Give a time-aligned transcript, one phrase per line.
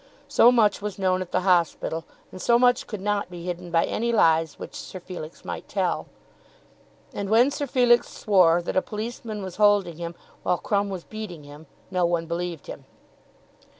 [0.27, 3.85] So much was known at the hospital, and so much could not be hidden by
[3.85, 6.07] any lies which Sir Felix might tell.
[7.13, 11.43] And when Sir Felix swore that a policeman was holding him while Crumb was beating
[11.43, 12.85] him, no one believed him.